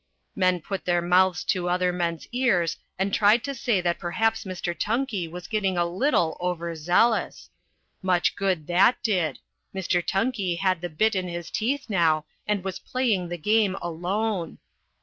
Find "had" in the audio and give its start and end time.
10.57-10.81